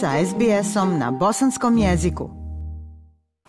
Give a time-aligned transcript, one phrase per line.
[0.00, 2.30] sa SBS-om na bosanskom jeziku.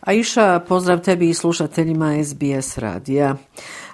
[0.01, 3.35] Aisha, pozdrav tebi i slušateljima SBS radija.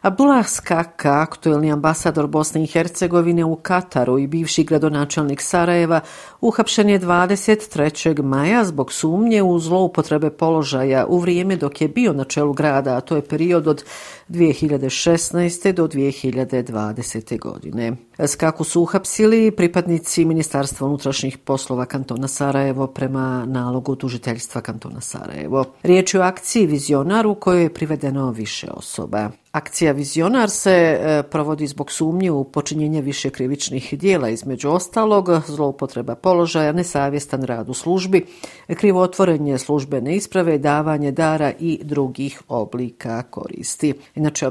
[0.06, 6.02] Abdullah Skaka, aktuelni ambasador Bosne i Hercegovine u Kataru i bivši gradonačelnik Sarajeva,
[6.42, 8.22] uhapšen je 23.
[8.24, 13.02] maja zbog sumnje u zloupotrebe položaja u vrijeme dok je bio na čelu grada, a
[13.02, 13.84] to je period od
[14.30, 15.72] 2016.
[15.72, 17.40] do 2020.
[17.40, 17.92] godine.
[18.28, 25.66] Skaku su uhapsili pripadnici Ministarstva unutrašnjih poslova kantona Sarajevo prema nalogu tužiteljstva kantona Sarajevo.
[25.84, 29.30] Riječ je o akciji Vizionar u kojoj je privedeno više osoba.
[29.56, 36.16] Akcija Vizionar se e, provodi zbog sumnje u počinjenje više krivičnih dijela, između ostalog zloupotreba
[36.16, 38.26] položaja, nesavjestan rad u službi,
[38.68, 43.94] krivotvorenje službene isprave, davanje dara i drugih oblika koristi.
[44.16, 44.46] Inače,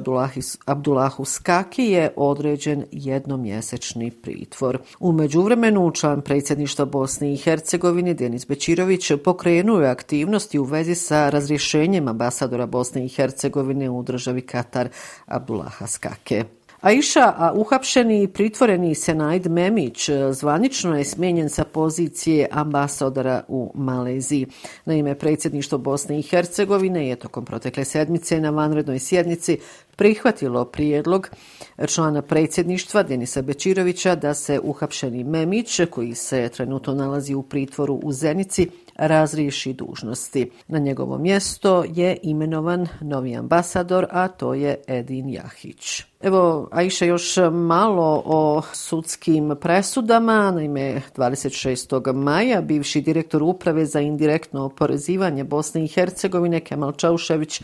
[0.67, 4.79] Abdullahu Skaki je određen jednomjesečni pritvor.
[5.01, 11.30] U međuvremenu, član predsjedništva Bosne i Hercegovine, Denis Bečirović, pokrenuo je aktivnosti u vezi sa
[11.30, 14.93] razrješenjem ambasadora Bosne i Hercegovine u državi Katar
[15.26, 16.45] Abdullaha Skake.
[16.84, 23.72] Aisha, a uhapšeni i pritvoreni Senaid Memić e, zvanično je smijenjen sa pozicije ambasadora u
[23.74, 24.46] Maleziji.
[24.84, 29.59] Na ime predsjedništvo Bosne i Hercegovine je tokom protekle sedmice na vanrednoj sjednici
[29.96, 31.30] prihvatilo prijedlog
[31.87, 38.12] člana predsjedništva Denisa Bečirovića da se uhapšeni Memić, koji se trenutno nalazi u pritvoru u
[38.12, 40.50] Zenici, razriješi dužnosti.
[40.68, 46.02] Na njegovo mjesto je imenovan novi ambasador, a to je Edin Jahić.
[46.20, 50.50] Evo, Aisha, još malo o sudskim presudama.
[50.50, 52.12] Naime, 26.
[52.12, 57.62] maja bivši direktor uprave za indirektno oporezivanje Bosne i Hercegovine Kemal Čaušević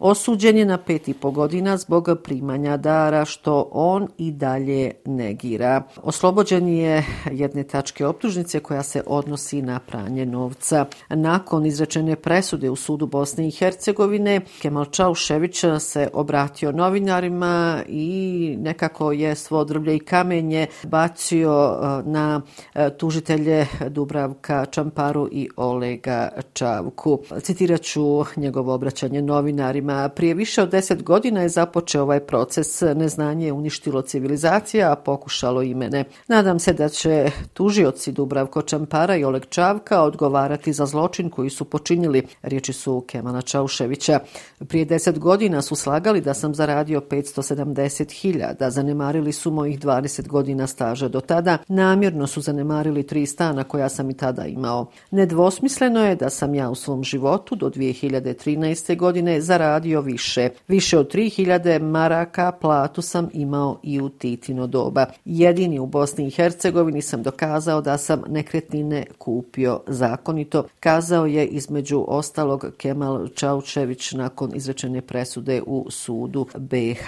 [0.00, 5.82] osuđen je na pet i po godina zbog primanja dara što on i dalje negira.
[6.02, 10.86] Oslobođen je jedne tačke optužnice koja se odnosi na pranje novca.
[11.08, 19.12] Nakon izrečene presude u sudu Bosne i Hercegovine, Kemal Čaušević se obratio novinarima i nekako
[19.12, 22.40] je svo drvlje i kamenje bacio e, na
[22.74, 27.18] e, tužitelje Dubravka Čamparu i Olega Čavku.
[27.42, 30.08] Citirat ću njegovo obraćanje novinarima Rimljanima.
[30.08, 32.80] Prije više od deset godina je započeo ovaj proces.
[32.80, 36.04] Neznanje je uništilo civilizacija, a pokušalo i mene.
[36.28, 41.64] Nadam se da će tužioci Dubravko Čampara i Oleg Čavka odgovarati za zločin koji su
[41.64, 44.20] počinili, riječi su Kemana Čauševića.
[44.68, 51.08] Prije deset godina su slagali da sam zaradio 570.000, zanemarili su mojih 20 godina staža
[51.08, 54.86] do tada, namjerno su zanemarili tri stana koja sam i tada imao.
[55.10, 58.96] Nedvosmisleno je da sam ja u svom životu do 2013.
[58.96, 60.48] godine zaradio zaradio više.
[60.68, 65.06] Više od 3000 maraka platu sam imao i u Titino doba.
[65.24, 70.64] Jedini u Bosni i Hercegovini sam dokazao da sam nekretnine kupio zakonito.
[70.80, 77.06] Kazao je između ostalog Kemal Čaučević nakon izrečene presude u sudu BH.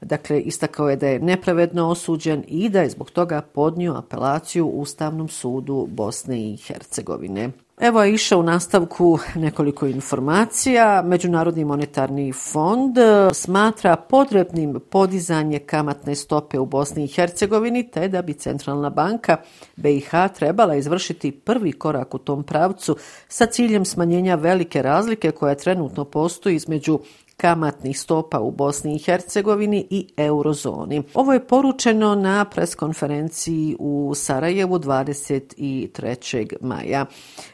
[0.00, 5.28] Dakle, istakao je da je nepravedno osuđen i da je zbog toga podnio apelaciju Ustavnom
[5.28, 7.50] sudu Bosne i Hercegovine.
[7.80, 11.02] Evo je išao u nastavku nekoliko informacija.
[11.04, 18.22] Međunarodni monetarni fond e, smatra potrebnim podizanje kamatne stope u Bosni i Hercegovini, te da
[18.22, 19.36] bi Centralna banka
[19.76, 22.96] BiH trebala izvršiti prvi korak u tom pravcu
[23.28, 26.98] sa ciljem smanjenja velike razlike koja trenutno postoji između
[27.40, 31.02] kamatnih stopa u Bosni i Hercegovini i eurozoni.
[31.14, 36.56] Ovo je poručeno na preskonferenciji u Sarajevu 23.
[36.60, 37.06] maja.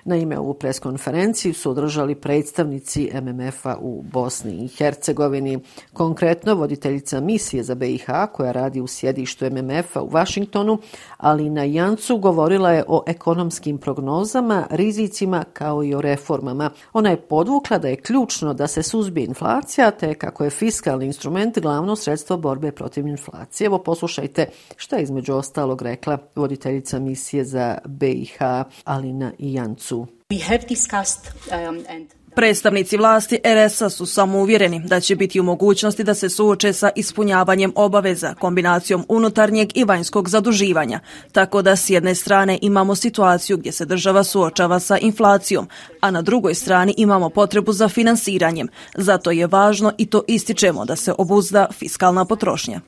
[0.05, 5.59] Na ime ovu preskonferenciju su održali predstavnici MMF-a u Bosni i Hercegovini.
[5.93, 10.79] Konkretno, voditeljica misije za BiH koja radi u sjedištu MMF-a u Vašingtonu,
[11.17, 16.71] ali na Jancu govorila je o ekonomskim prognozama, rizicima kao i o reformama.
[16.93, 21.07] Ona je podvukla da je ključno da se suzbije inflacija inflacija, te kako je fiskalni
[21.07, 23.67] instrument glavno sredstvo borbe protiv inflacije.
[23.67, 28.39] Evo poslušajte što je između ostalog rekla voditeljica misije za BiH
[28.85, 30.07] Alina Jancu.
[30.31, 32.07] We have discussed um, and
[32.37, 36.91] Predstavnici vlasti RS-a su samo uvjereni da će biti u mogućnosti da se suoče sa
[36.97, 41.01] ispunjavanjem obaveza kombinacijom unutarnjeg i vanjskog zaduživanja,
[41.33, 45.69] tako da s jedne strane imamo situaciju gdje se država suočava sa inflacijom,
[46.01, 48.69] a na drugoj strani imamo potrebu za finansiranjem.
[48.95, 52.81] Zato je važno i to ističemo da se obuzda fiskalna potrošnja.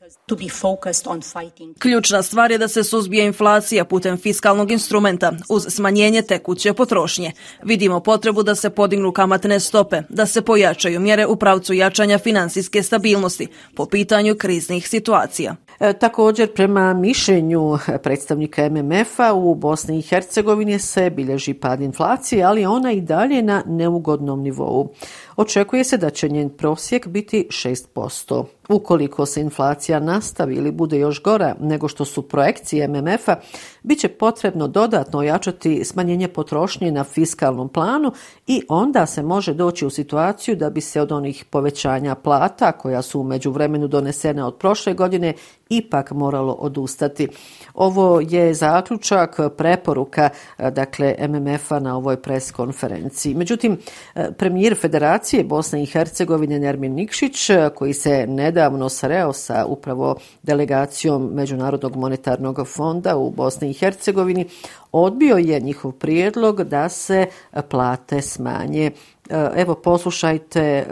[1.79, 7.31] Ključna stvar je da se suzbije inflacija putem fiskalnog instrumenta uz smanjenje tekuće potrošnje.
[7.63, 12.83] Vidimo potrebu da se podignu kamatne stope, da se pojačaju mjere u pravcu jačanja finansijske
[12.83, 15.55] stabilnosti po pitanju kriznih situacija.
[15.79, 22.65] E, također, prema mišljenju predstavnika MMF-a u Bosni i Hercegovini se bilježi pad inflacije, ali
[22.65, 24.93] ona i dalje na neugodnom nivou.
[25.35, 28.58] Očekuje se da će njen prosjek biti 6%.
[28.69, 33.35] Ukoliko se inflacija nastavi ili bude još gora nego što su projekcije MMF-a,
[33.83, 38.11] bit će potrebno dodatno ojačati smanjenje potrošnje na fiskalnom planu
[38.47, 43.01] i onda se može doći u situaciju da bi se od onih povećanja plata koja
[43.01, 45.33] su umeđu vremenu donesene od prošle godine
[45.69, 47.27] ipak moralo odustati.
[47.73, 53.35] Ovo je zaključak preporuka dakle MMF-a na ovoj pres konferenciji.
[53.35, 53.77] Međutim,
[54.15, 58.25] e, premijer Federacije Bosne i Hercegovine Nermin Nikšić, koji se
[58.59, 64.45] nedavno sreo sa upravo delegacijom Međunarodnog monetarnog fonda u Bosni i Hercegovini,
[64.91, 67.27] odbio je njihov prijedlog da se
[67.69, 68.91] plate smanje.
[69.29, 70.85] E, evo poslušajte e,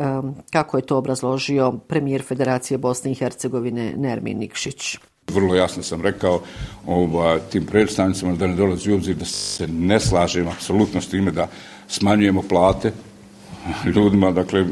[0.51, 4.97] kako je to obrazložio premijer Federacije Bosne i Hercegovine Nermin Nikšić.
[5.27, 6.41] Vrlo jasno sam rekao
[6.85, 11.31] ova, tim predstavnicama da ne dolazi u obzir da se ne slažem apsolutno s time
[11.31, 11.47] da
[11.87, 12.91] smanjujemo plate
[13.95, 14.31] ljudima.
[14.31, 14.65] Dakle,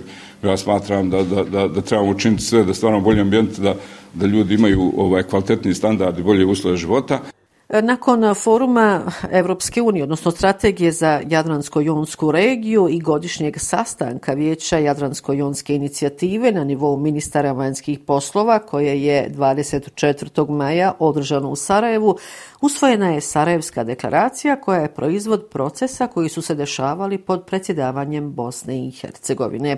[0.44, 3.76] ja smatram da, da, da, da trebamo učiniti sve da stvarno bolji ambijent, da,
[4.14, 7.20] da ljudi imaju ovaj kvalitetni standard i bolje uslove života.
[7.70, 9.02] E, nakon foruma
[9.32, 16.98] Evropske unije, odnosno strategije za Jadransko-Jonsku regiju i godišnjeg sastanka Vijeća Jadransko-Jonske inicijative na nivou
[16.98, 20.50] ministara vanjskih poslova, koje je 24.
[20.50, 22.18] maja održano u Sarajevu,
[22.62, 28.88] usvojena je Sarajevska deklaracija koja je proizvod procesa koji su se dešavali pod predsjedavanjem Bosne
[28.88, 29.78] i Hercegovine.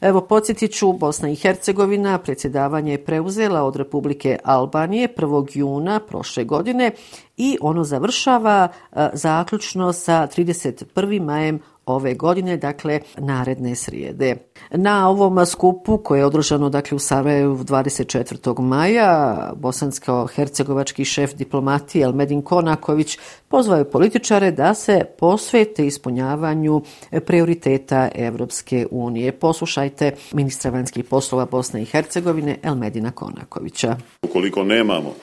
[0.00, 5.58] Evo, podsjetit ću, Bosna i Hercegovina predsjedavanje je preuzela od Republike Albanije 1.
[5.58, 6.90] juna prošle godine
[7.36, 11.22] i ono završava e, zaključno sa 31.
[11.22, 14.36] majem ove godine, dakle naredne srijede.
[14.70, 18.60] Na ovom skupu koje je održano dakle, u Sarajevu 24.
[18.60, 26.82] maja, bosansko-hercegovački šef diplomatije Elmedin Konaković pozvao je političare da se posvete ispunjavanju
[27.26, 29.32] prioriteta Evropske unije.
[29.32, 33.96] Poslušajte ministra vanjskih poslova Bosne i Hercegovine Elmedina Konakovića.
[34.22, 35.14] Ukoliko nemamo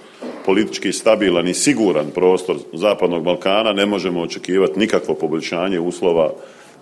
[0.46, 6.34] politički stabilan i siguran prostor Zapadnog Balkana, ne možemo očekivati nikakvo poboljšanje uslova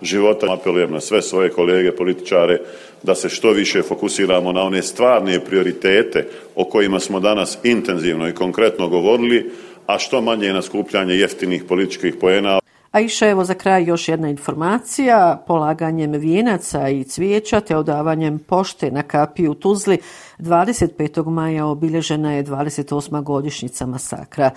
[0.02, 0.52] života.
[0.52, 2.60] Apelujem na sve svoje kolege političare
[3.02, 8.34] da se što više fokusiramo na one stvarne prioritete o kojima smo danas intenzivno i
[8.34, 9.50] konkretno govorili,
[9.86, 12.58] a što manje na skupljanje jeftinih političkih poena.
[12.92, 15.42] A iša evo za kraj još jedna informacija.
[15.46, 19.98] Polaganjem vijenaca i cvijeća te odavanjem pošte na kapiju Tuzli
[20.38, 21.30] 25.
[21.30, 23.22] maja obilježena je 28.
[23.22, 24.50] godišnjica masakra.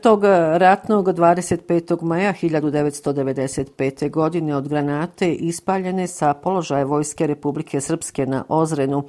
[0.00, 0.24] Tog
[0.54, 2.02] ratnog 25.
[2.02, 4.10] maja 1995.
[4.10, 9.04] godine od granate ispaljene sa položaja Vojske Republike Srpske na Ozrenu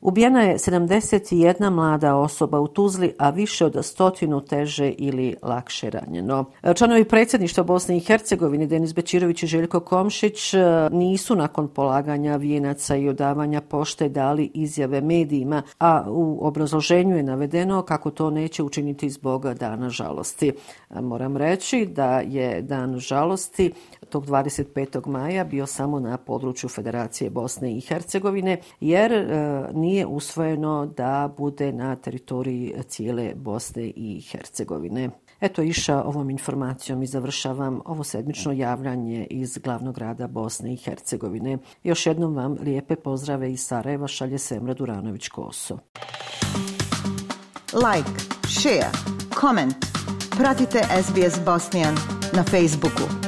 [0.00, 6.44] Ubijena je 71 mlada osoba u Tuzli, a više od stotinu teže ili lakše ranjeno.
[6.74, 10.58] Članovi predsjedništva Bosne i Hercegovine, Denis Bečirović i Željko Komšić, e,
[10.90, 17.82] nisu nakon polaganja vijenaca i odavanja pošte dali izjave medijima, a u obrazloženju je navedeno
[17.82, 20.52] kako to neće učiniti zbog dana žalosti.
[20.90, 23.72] E, moram reći da je dan žalosti
[24.08, 25.06] tog 25.
[25.06, 31.72] maja bio samo na području Federacije Bosne i Hercegovine, jer e, nije usvojeno da bude
[31.72, 35.10] na teritoriji cijele Bosne i Hercegovine.
[35.40, 41.58] Eto iša ovom informacijom i završavam ovo sedmično javljanje iz glavnog grada Bosne i Hercegovine.
[41.82, 45.78] Još jednom vam lijepe pozdrave iz Sarajeva šalje Semra Duranović-Koso.
[47.72, 48.10] Like,
[48.60, 48.90] share,
[49.40, 49.76] comment.
[50.38, 51.94] Pratite SBS Bosnian
[52.32, 53.25] na Facebooku.